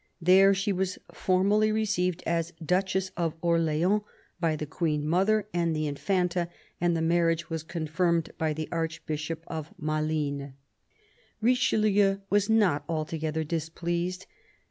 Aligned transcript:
There 0.19 0.51
she 0.55 0.73
was 0.73 0.97
formally 1.13 1.71
received 1.71 2.23
as 2.25 2.53
Duchess 2.53 3.11
of 3.15 3.35
Orleans 3.39 4.01
by 4.39 4.55
the 4.55 4.65
Queen 4.65 5.07
mother 5.07 5.47
and 5.53 5.75
the 5.75 5.85
Infanta, 5.85 6.47
and 6.81 6.97
the 6.97 7.03
marriage 7.03 7.51
was 7.51 7.61
confirmed 7.61 8.31
by 8.39 8.53
the 8.53 8.67
Archbishop 8.71 9.43
of 9.45 9.71
Malines. 9.79 10.53
Richelieu 11.39 12.17
was 12.31 12.49
not 12.49 12.83
altogether 12.89 13.43
displeased. 13.43 14.25